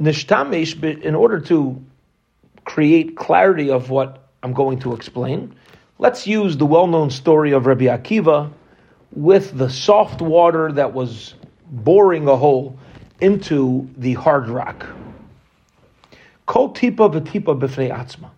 nishtamish, 0.00 1.02
in 1.02 1.14
order 1.14 1.40
to 1.40 1.84
create 2.64 3.14
clarity 3.14 3.70
of 3.70 3.90
what 3.90 4.28
I'm 4.42 4.54
going 4.54 4.78
to 4.80 4.94
explain, 4.94 5.56
let's 5.98 6.26
use 6.26 6.56
the 6.56 6.66
well-known 6.66 7.10
story 7.10 7.52
of 7.52 7.66
Rabbi 7.66 7.84
Akiva 7.84 8.50
with 9.12 9.56
the 9.56 9.68
soft 9.68 10.22
water 10.22 10.72
that 10.72 10.94
was 10.94 11.34
boring 11.70 12.28
a 12.28 12.36
hole 12.36 12.78
into 13.20 13.90
the 13.98 14.14
hard 14.14 14.48
rock. 14.48 14.86
Kol 16.46 16.72
tipa 16.72 17.12
v'tipa 17.12 17.58
b'fnei 17.58 17.90
atzma. 17.90 18.30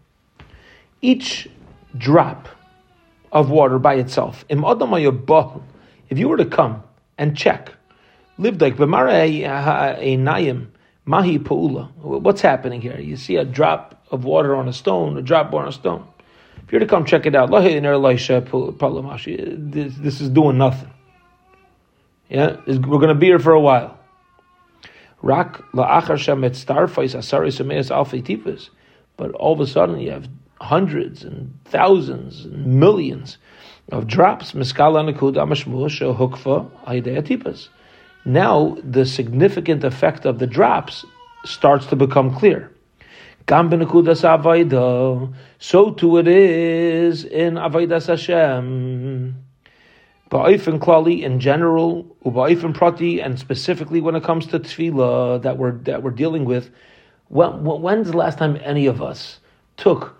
Each 1.04 1.48
drop 1.98 2.48
of 3.30 3.50
water 3.50 3.78
by 3.78 3.96
itself, 3.96 4.46
if 4.48 6.18
you 6.18 6.28
were 6.30 6.38
to 6.38 6.46
come 6.46 6.82
and 7.18 7.36
check. 7.36 7.74
What's 8.38 8.58
happening 12.40 12.80
here? 12.80 12.98
You 12.98 13.18
see 13.18 13.36
a 13.36 13.44
drop 13.44 14.02
of 14.10 14.24
water 14.24 14.56
on 14.56 14.66
a 14.66 14.72
stone, 14.72 15.18
a 15.18 15.22
drop 15.22 15.52
on 15.52 15.68
a 15.68 15.72
stone. 15.72 16.08
If 16.62 16.72
you're 16.72 16.80
to 16.80 16.86
come 16.86 17.04
check 17.04 17.26
it 17.26 17.34
out, 17.34 17.50
this, 17.50 19.94
this 19.96 20.20
is 20.22 20.30
doing 20.30 20.56
nothing. 20.56 20.90
Yeah, 22.30 22.56
we're 22.66 22.78
going 22.78 23.08
to 23.08 23.14
be 23.14 23.26
here 23.26 23.38
for 23.38 23.52
a 23.52 23.60
while. 23.60 23.98
But 29.16 29.30
all 29.32 29.52
of 29.52 29.60
a 29.60 29.66
sudden 29.66 30.00
you 30.00 30.10
have 30.10 30.28
hundreds 30.60 31.24
and 31.24 31.52
thousands 31.64 32.44
and 32.44 32.66
millions 32.66 33.38
of 33.92 34.06
drops 34.06 34.54
now 38.26 38.76
the 38.82 39.04
significant 39.04 39.84
effect 39.84 40.24
of 40.24 40.38
the 40.38 40.46
drops 40.46 41.04
starts 41.44 41.86
to 41.86 41.96
become 41.96 42.34
clear. 42.34 42.70
So 43.46 43.54
too 45.90 46.16
it 46.16 46.28
is 46.28 47.24
in 47.24 47.54
Avodas 47.54 48.06
Hashem. 48.06 49.36
Ba'ifin 50.30 50.78
klali 50.78 51.22
in 51.22 51.38
general, 51.38 52.04
uba'ifin 52.24 52.72
prati, 52.74 53.20
and 53.20 53.38
specifically 53.38 54.00
when 54.00 54.16
it 54.16 54.24
comes 54.24 54.46
to 54.46 54.58
tefillah 54.58 55.42
that 55.42 55.58
we're 55.58 55.72
that 55.72 56.02
we're 56.02 56.10
dealing 56.10 56.46
with. 56.46 56.70
When, 57.28 57.62
when's 57.64 58.10
the 58.10 58.16
last 58.16 58.38
time 58.38 58.58
any 58.64 58.86
of 58.86 59.02
us 59.02 59.40
took 59.76 60.13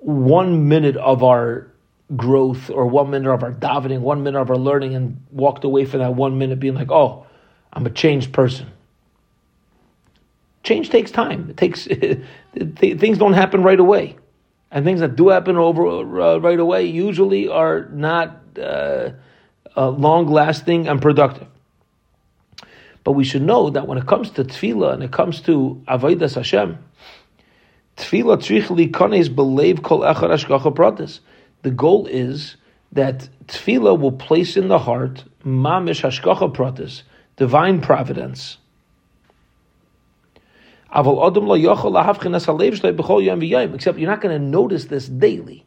one 0.00 0.68
minute 0.68 0.96
of 0.96 1.22
our 1.22 1.68
growth 2.16 2.70
or 2.70 2.86
one 2.86 3.10
minute 3.10 3.30
of 3.30 3.42
our 3.42 3.52
davening, 3.52 4.00
one 4.00 4.22
minute 4.22 4.40
of 4.40 4.50
our 4.50 4.56
learning, 4.56 4.94
and 4.94 5.22
walked 5.30 5.64
away 5.64 5.84
from 5.84 6.00
that 6.00 6.14
one 6.14 6.38
minute 6.38 6.58
being 6.58 6.74
like, 6.74 6.90
oh, 6.90 7.26
I'm 7.72 7.86
a 7.86 7.90
changed 7.90 8.32
person. 8.32 8.70
Change 10.62 10.90
takes 10.90 11.10
time. 11.10 11.50
It 11.50 11.56
takes 11.56 11.86
things 12.76 13.18
don't 13.18 13.32
happen 13.32 13.62
right 13.62 13.78
away, 13.78 14.16
and 14.70 14.84
things 14.84 15.00
that 15.00 15.16
do 15.16 15.28
happen 15.28 15.56
over 15.56 15.86
uh, 16.20 16.38
right 16.38 16.58
away 16.58 16.84
usually 16.84 17.48
are 17.48 17.88
not 17.88 18.40
uh, 18.60 19.10
uh, 19.76 19.88
long 19.90 20.26
lasting 20.26 20.88
and 20.88 21.00
productive. 21.00 21.46
But 23.04 23.12
we 23.12 23.24
should 23.24 23.42
know 23.42 23.70
that 23.70 23.86
when 23.86 23.96
it 23.96 24.06
comes 24.06 24.30
to 24.32 24.44
tefillah 24.44 24.92
and 24.94 25.02
it 25.02 25.12
comes 25.12 25.40
to 25.42 25.82
avodas 25.88 26.34
Hashem, 26.34 26.78
kol 27.98 30.00
echad 30.00 30.74
pratis 30.74 31.20
the 31.62 31.70
goal 31.70 32.06
is 32.06 32.56
that 32.92 33.28
tefillah 33.46 33.98
will 33.98 34.12
place 34.12 34.56
in 34.56 34.68
the 34.68 34.78
heart 34.78 35.24
mamish 35.44 36.02
hashkacha 36.02 36.54
pratis, 36.54 37.02
divine 37.36 37.80
providence. 37.80 38.58
Except 40.90 41.06
you're 43.98 44.10
not 44.10 44.22
going 44.22 44.40
to 44.40 44.44
notice 44.44 44.86
this 44.86 45.06
daily. 45.06 45.66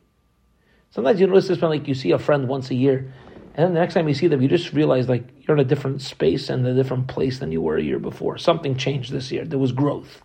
Sometimes 0.89 1.19
you 1.19 1.27
notice 1.27 1.47
this 1.47 1.61
when 1.61 1.69
like 1.69 1.87
you 1.87 1.93
see 1.93 2.11
a 2.11 2.19
friend 2.19 2.47
once 2.47 2.71
a 2.71 2.75
year, 2.75 3.13
and 3.53 3.65
then 3.65 3.73
the 3.73 3.79
next 3.79 3.93
time 3.93 4.07
you 4.07 4.15
see 4.15 4.27
them, 4.27 4.41
you 4.41 4.47
just 4.47 4.73
realize 4.73 5.07
like 5.07 5.25
you're 5.41 5.55
in 5.55 5.61
a 5.61 5.67
different 5.67 6.01
space 6.01 6.49
and 6.49 6.65
a 6.65 6.73
different 6.73 7.07
place 7.07 7.39
than 7.39 7.51
you 7.51 7.61
were 7.61 7.77
a 7.77 7.83
year 7.83 7.99
before. 7.99 8.37
Something 8.37 8.77
changed 8.77 9.11
this 9.11 9.31
year. 9.31 9.45
There 9.45 9.59
was 9.59 9.73
growth. 9.73 10.23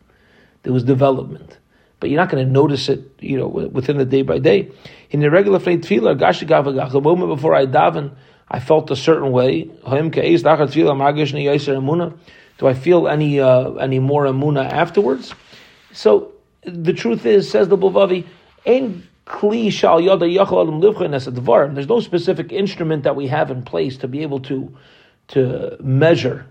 There 0.62 0.72
was 0.72 0.84
development 0.84 1.58
but 2.00 2.10
you're 2.10 2.20
not 2.20 2.28
going 2.30 2.44
to 2.44 2.52
notice 2.52 2.88
it, 2.88 3.10
you 3.20 3.38
know, 3.38 3.46
within 3.46 3.96
the 3.96 4.04
day 4.04 4.22
by 4.22 4.38
day. 4.38 4.70
In 5.10 5.20
the 5.20 5.30
regular 5.30 5.58
flame 5.58 5.80
tefillah, 5.80 6.92
the 6.92 7.00
moment 7.00 7.34
before 7.34 7.54
I 7.54 7.66
daven, 7.66 8.12
I 8.48 8.60
felt 8.60 8.90
a 8.90 8.96
certain 8.96 9.32
way. 9.32 9.62
Do 12.58 12.66
I 12.66 12.74
feel 12.74 13.08
any 13.08 13.40
uh, 13.40 13.70
any 13.72 13.98
more 13.98 14.24
amuna 14.24 14.64
afterwards? 14.70 15.34
So 15.92 16.32
the 16.62 16.92
truth 16.92 17.26
is, 17.26 17.50
says 17.50 17.68
the 17.68 17.76
Bilvavi, 17.76 18.24
There's 21.74 21.88
no 21.88 22.00
specific 22.00 22.52
instrument 22.52 23.02
that 23.04 23.16
we 23.16 23.26
have 23.26 23.50
in 23.50 23.62
place 23.62 23.96
to 23.98 24.08
be 24.08 24.22
able 24.22 24.40
to 24.40 24.76
to 25.28 25.76
measure 25.80 26.46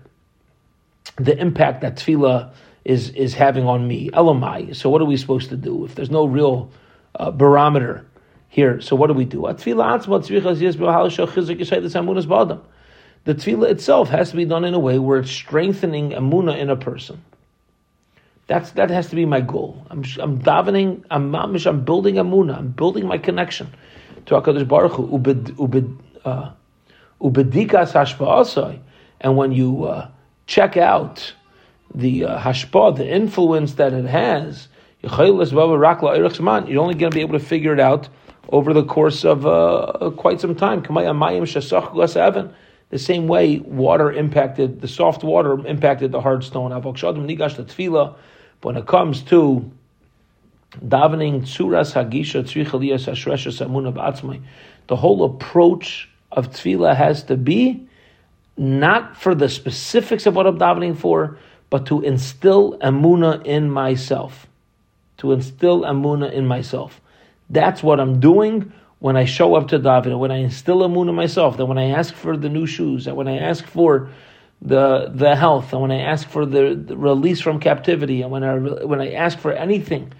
the 1.16 1.36
impact 1.38 1.80
that 1.80 1.96
tefillah 1.96 2.52
is 2.86 3.10
is 3.10 3.34
having 3.34 3.66
on 3.66 3.86
me. 3.88 4.10
Elamai. 4.10 4.74
So 4.74 4.88
what 4.88 5.02
are 5.02 5.04
we 5.04 5.16
supposed 5.16 5.48
to 5.48 5.56
do 5.56 5.84
if 5.84 5.96
there's 5.96 6.10
no 6.10 6.24
real 6.24 6.70
uh, 7.16 7.32
barometer 7.32 8.06
here? 8.48 8.80
So 8.80 8.94
what 8.94 9.08
do 9.08 9.14
we 9.14 9.24
do? 9.24 9.42
The 9.42 9.54
tefillah 13.34 13.70
itself 13.70 14.08
has 14.10 14.30
to 14.30 14.36
be 14.36 14.44
done 14.44 14.64
in 14.64 14.72
a 14.72 14.78
way 14.78 15.00
where 15.00 15.18
it's 15.18 15.32
strengthening 15.32 16.10
amuna 16.10 16.56
in 16.56 16.70
a 16.70 16.76
person. 16.76 17.24
That's 18.46 18.70
that 18.72 18.90
has 18.90 19.08
to 19.08 19.16
be 19.16 19.24
my 19.26 19.40
goal. 19.40 19.84
I'm 19.90 20.04
I'm 20.20 20.40
davening. 20.40 21.02
I'm. 21.10 21.34
I'm 21.34 21.84
building 21.84 22.14
amuna. 22.14 22.56
I'm 22.56 22.68
building 22.68 23.08
my 23.08 23.18
connection 23.18 23.74
to 24.26 24.34
Hakadosh 24.34 24.68
Baruch 24.68 24.92
Hu. 24.92 25.90
Uh. 26.24 26.52
And 29.18 29.36
when 29.36 29.50
you 29.50 29.84
uh, 29.84 30.08
check 30.46 30.76
out 30.76 31.32
the 31.96 32.26
uh, 32.26 32.38
hashpa, 32.38 32.96
the 32.96 33.08
influence 33.08 33.74
that 33.74 33.92
it 33.92 34.04
has, 34.04 34.68
you're 35.02 35.20
only 35.20 36.94
going 36.94 37.10
to 37.10 37.14
be 37.14 37.20
able 37.20 37.38
to 37.38 37.44
figure 37.44 37.72
it 37.72 37.80
out 37.80 38.08
over 38.50 38.72
the 38.72 38.84
course 38.84 39.24
of 39.24 39.46
uh, 39.46 40.10
quite 40.16 40.40
some 40.40 40.54
time. 40.54 40.82
the 40.82 42.52
same 42.96 43.26
way 43.26 43.58
water 43.58 44.12
impacted 44.12 44.80
the 44.80 44.88
soft 44.88 45.24
water 45.24 45.66
impacted 45.66 46.12
the 46.12 46.20
hard 46.20 46.44
stone. 46.44 46.70
But 46.70 46.84
when 48.62 48.76
it 48.76 48.86
comes 48.86 49.22
to 49.22 49.70
davening 50.84 51.42
tzuras 51.42 51.92
hagisha 51.94 52.42
tzricha 52.44 52.70
ashresha 52.70 53.52
samuna 53.52 53.92
b'atzmai, 53.92 54.42
the 54.86 54.96
whole 54.96 55.24
approach 55.24 56.08
of 56.32 56.50
tefillah 56.50 56.94
has 56.96 57.22
to 57.24 57.36
be 57.36 57.86
not 58.56 59.16
for 59.16 59.34
the 59.34 59.48
specifics 59.48 60.26
of 60.26 60.34
what 60.34 60.46
I'm 60.46 60.58
davening 60.58 60.96
for, 60.96 61.38
but 61.70 61.86
to 61.86 62.00
instill 62.02 62.78
amuna 62.78 63.44
in 63.44 63.70
myself. 63.70 64.46
To 65.18 65.32
instill 65.32 65.82
amuna 65.82 66.32
in 66.32 66.46
myself. 66.46 67.00
That's 67.50 67.82
what 67.82 68.00
I'm 68.00 68.20
doing 68.20 68.72
when 68.98 69.16
I 69.16 69.24
show 69.24 69.54
up 69.54 69.68
to 69.68 69.78
daven, 69.78 70.18
when 70.18 70.30
I 70.30 70.38
instill 70.38 70.78
amuna 70.78 71.10
in 71.10 71.14
myself, 71.14 71.56
that 71.58 71.66
when 71.66 71.78
I 71.78 71.90
ask 71.90 72.14
for 72.14 72.36
the 72.36 72.48
new 72.48 72.66
shoes, 72.66 73.04
that 73.04 73.14
when 73.16 73.28
I 73.28 73.38
ask 73.38 73.64
for 73.66 74.10
the 74.62 75.10
the 75.14 75.36
health, 75.36 75.72
and 75.72 75.82
when 75.82 75.90
I 75.90 76.00
ask 76.00 76.26
for 76.28 76.46
the, 76.46 76.74
the 76.74 76.96
release 76.96 77.40
from 77.40 77.60
captivity, 77.60 78.22
and 78.22 78.30
when 78.30 78.42
I 78.42 78.56
when 78.56 79.00
I 79.00 79.12
ask 79.12 79.38
for 79.38 79.52
anything, 79.52 80.12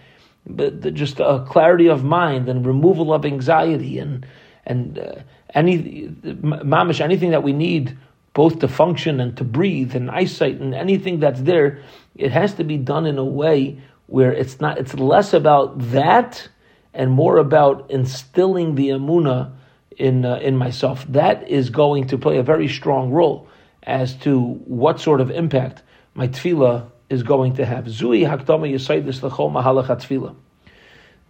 but 0.46 0.82
the, 0.82 0.90
just 0.90 1.20
a 1.20 1.44
clarity 1.48 1.88
of 1.88 2.04
mind 2.04 2.48
and 2.48 2.66
removal 2.66 3.14
of 3.14 3.24
anxiety 3.24 3.98
and 3.98 4.26
and 4.66 4.98
uh, 4.98 5.14
any 5.54 6.08
mamish 6.22 7.00
anything 7.00 7.30
that 7.30 7.42
we 7.42 7.52
need 7.52 7.96
both 8.36 8.58
to 8.58 8.68
function 8.68 9.18
and 9.18 9.34
to 9.38 9.44
breathe 9.44 9.96
and 9.96 10.10
eyesight 10.10 10.60
and 10.60 10.74
anything 10.74 11.20
that's 11.20 11.40
there, 11.40 11.80
it 12.14 12.30
has 12.32 12.52
to 12.52 12.64
be 12.64 12.76
done 12.76 13.06
in 13.06 13.16
a 13.16 13.24
way 13.24 13.80
where 14.08 14.30
it's 14.30 14.60
not. 14.60 14.76
It's 14.76 14.92
less 14.92 15.32
about 15.32 15.78
that 15.92 16.46
and 16.92 17.10
more 17.10 17.38
about 17.38 17.90
instilling 17.90 18.74
the 18.74 18.90
amuna 18.90 19.52
in 19.96 20.26
uh, 20.26 20.36
in 20.36 20.54
myself. 20.58 21.06
That 21.08 21.48
is 21.48 21.70
going 21.70 22.08
to 22.08 22.18
play 22.18 22.36
a 22.36 22.42
very 22.42 22.68
strong 22.68 23.10
role 23.10 23.48
as 23.84 24.14
to 24.16 24.38
what 24.66 25.00
sort 25.00 25.22
of 25.22 25.30
impact 25.30 25.82
my 26.12 26.28
tefillah 26.28 26.90
is 27.08 27.22
going 27.22 27.54
to 27.54 27.64
have. 27.64 27.86
Zui 27.86 28.28
hakdama 28.28 28.70
yisaydis 28.70 29.20
lechol 29.20 29.50
mahalach 29.50 29.88
tefillah. 29.88 30.36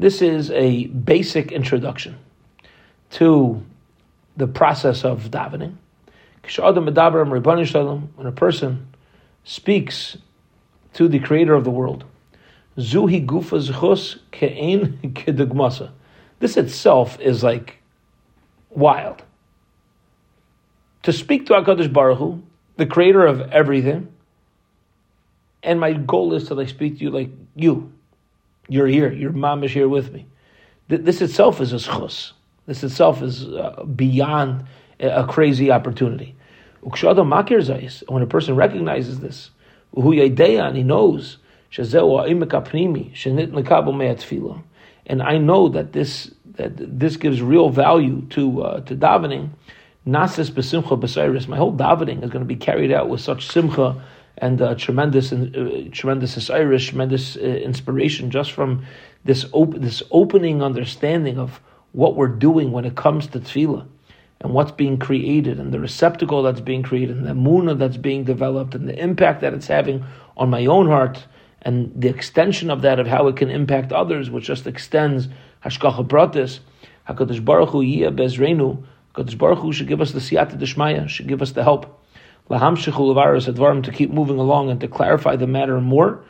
This 0.01 0.23
is 0.23 0.51
a 0.51 0.87
basic 0.87 1.53
introduction 1.53 2.19
to 3.11 3.63
the 4.37 4.49
process 4.49 5.05
of 5.05 5.31
davening. 5.31 5.77
When 6.47 8.27
a 8.27 8.33
person 8.33 8.89
speaks 9.45 10.17
to 10.95 11.09
the 11.09 11.19
Creator 11.19 11.55
of 11.55 11.65
the 11.65 11.71
world, 11.71 12.05
gufa 12.77 13.71
zchus 13.71 14.19
kedugmasa. 14.33 15.91
This 16.39 16.57
itself 16.57 17.19
is 17.21 17.43
like 17.43 17.79
wild. 18.71 19.23
To 21.05 21.13
speak 21.13 21.47
to 21.47 21.55
HaKadosh 21.55 21.93
Baruch 21.93 22.19
Hu, 22.19 22.43
the 22.77 22.87
creator 22.87 23.25
of 23.27 23.41
everything, 23.53 24.13
and 25.63 25.81
my 25.81 25.93
goal 25.93 26.35
is 26.35 26.49
to 26.49 26.55
like 26.55 26.69
speak 26.69 26.99
to 26.99 27.05
you 27.05 27.11
like 27.11 27.31
you. 27.55 27.93
You're 28.69 28.87
here. 28.87 29.13
Your 29.13 29.33
mom 29.33 29.65
is 29.65 29.73
here 29.73 29.89
with 29.89 30.13
me. 30.13 30.27
This 30.89 31.21
itself 31.21 31.61
is 31.61 31.73
a 31.73 31.77
schus. 31.77 32.33
This 32.67 32.83
itself 32.83 33.23
is 33.23 33.47
uh, 33.47 33.85
beyond 33.85 34.67
a 35.01 35.27
crazy 35.27 35.71
opportunity. 35.71 36.35
When 36.81 38.23
a 38.23 38.27
person 38.27 38.57
recognizes 38.57 39.21
this, 39.21 39.51
and 39.95 40.77
he 40.77 40.83
knows, 40.83 41.39
and 45.07 45.23
I 45.23 45.39
know 45.39 45.69
that 45.69 45.93
this 45.93 46.31
that 46.57 46.73
this 46.77 47.17
gives 47.17 47.43
real 47.43 47.71
value 47.71 48.23
to 48.31 48.63
uh, 48.63 48.81
to 48.81 48.97
davening. 48.97 49.51
My 50.05 50.27
whole 50.27 50.39
davening 51.73 52.23
is 52.23 52.31
going 52.31 52.45
to 52.45 52.45
be 52.45 52.57
carried 52.57 52.93
out 52.93 53.09
with 53.09 53.21
such 53.21 53.49
simcha 53.49 54.03
and 54.39 54.61
uh, 54.63 54.75
tremendous, 54.77 55.33
uh, 55.33 55.89
tremendous 55.93 56.51
Irish, 56.51 56.91
tremendous 56.91 57.37
uh, 57.37 57.41
inspiration 57.41 58.31
just 58.31 58.53
from 58.53 58.87
this 59.25 59.47
op- 59.53 59.75
this 59.75 60.03
opening 60.11 60.63
understanding 60.63 61.39
of 61.39 61.61
what 61.93 62.15
we're 62.15 62.29
doing 62.29 62.71
when 62.71 62.85
it 62.85 62.95
comes 62.95 63.27
to 63.29 63.41
tefillah 63.41 63.87
and 64.41 64.53
what's 64.53 64.73
being 64.73 64.99
created 64.99 65.59
and 65.59 65.73
the 65.73 65.81
receptacle 65.81 66.43
that's 66.43 66.61
being 66.61 66.83
created 66.83 67.17
and 67.17 67.27
the 67.27 67.33
muna 67.33 67.79
that's 67.79 67.97
being 67.97 68.25
developed 68.25 68.75
and 68.75 68.89
the 68.89 68.99
impact 68.99 69.41
that 69.41 69.55
it's 69.55 69.67
having 69.67 70.05
on 70.37 70.51
my 70.51 70.67
own 70.67 70.87
heart 70.87 71.25
and 71.63 71.93
the 72.01 72.09
extension 72.09 72.71
of 72.71 72.83
that 72.83 73.01
of 73.01 73.07
how 73.07 73.27
it 73.27 73.37
can 73.37 73.51
impact 73.51 73.93
others, 73.93 74.31
which 74.31 74.45
just 74.45 74.67
extends 74.67 75.29
hashkacha 75.65 76.07
pratis. 76.07 76.61
Hakadosh 77.09 77.45
Baruch 77.45 77.71
Hu 77.71 77.83
yiyah 77.83 78.15
bezreinu. 78.15 78.85
Hakadosh 79.15 79.39
Baruch 79.39 79.59
Hu 79.59 79.73
should 79.73 79.89
give 79.89 80.01
us 80.01 80.13
the 80.13 80.21
siyata 80.21 80.59
deshmaya, 80.59 81.09
should 81.09 81.27
give 81.27 81.43
us 81.43 81.53
the 81.53 81.65
help. 81.65 82.01
Laham 82.51 82.77
shechul 82.77 83.13
advarim 83.13 83.83
to 83.83 83.91
keep 83.91 84.11
moving 84.11 84.39
along 84.39 84.71
and 84.71 84.81
to 84.81 84.87
clarify 84.87 85.35
the 85.35 85.49
matter 85.49 85.81
more. 85.81 86.23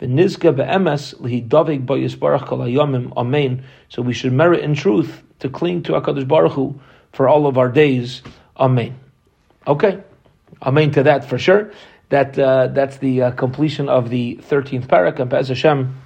V'nizka 0.00 0.54
be'emes 0.54 1.14
lihidavik 1.16 1.84
ba'yisbarach 1.86 2.46
kol 2.46 2.58
hayomim. 2.58 3.12
Amen. 3.16 3.64
So 3.88 4.02
we 4.02 4.12
should 4.12 4.32
merit 4.32 4.60
in 4.60 4.74
truth 4.74 5.22
to 5.40 5.48
cling 5.48 5.82
to 5.84 5.92
Hakadosh 5.92 6.28
Baruch 6.28 6.52
Hu 6.52 6.80
for 7.14 7.28
all 7.28 7.46
of 7.46 7.56
our 7.56 7.68
days. 7.68 8.22
Amen. 8.58 8.98
Okay. 9.66 10.02
Amen 10.62 10.90
to 10.92 11.02
that 11.04 11.24
for 11.24 11.38
sure. 11.38 11.72
That 12.10 12.38
uh, 12.38 12.68
that's 12.68 12.98
the 12.98 13.22
uh, 13.22 13.30
completion 13.32 13.88
of 13.88 14.10
the 14.10 14.36
thirteenth 14.36 14.88
parak. 14.88 15.18
And 15.18 15.30
Bez 15.30 15.48
Hashem, 15.48 16.00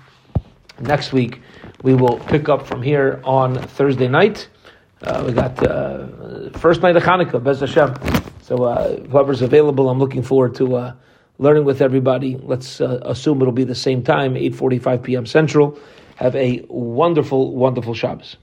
next 0.81 1.13
week 1.13 1.41
we 1.83 1.95
will 1.95 2.19
pick 2.19 2.49
up 2.49 2.67
from 2.67 2.83
here 2.83 3.21
on 3.25 3.55
Thursday 3.55 4.09
night. 4.09 4.49
Uh, 5.03 5.25
we 5.27 5.33
got 5.33 5.65
uh, 5.65 6.51
first 6.59 6.83
night 6.83 6.97
of 6.97 7.03
Hanukkah, 7.03 7.43
Bez 7.43 7.61
Hashem. 7.61 7.95
So 8.43 8.65
uh, 8.65 8.97
whoever's 8.97 9.43
available, 9.43 9.91
I'm 9.91 9.99
looking 9.99 10.23
forward 10.23 10.55
to 10.57 10.77
uh, 10.77 10.95
learning 11.39 11.65
with 11.65 11.83
everybody. 11.83 12.37
Let's 12.37 12.81
assume 12.81 13.41
it'll 13.43 13.53
be 13.53 13.65
the 13.65 13.75
same 13.75 14.03
time, 14.03 14.35
8:45 14.35 15.03
p.m. 15.03 15.27
Central. 15.27 15.79
Have 16.17 16.35
a 16.35 16.65
wonderful, 16.69 17.55
wonderful 17.55 17.95
Shabbos. 17.95 18.39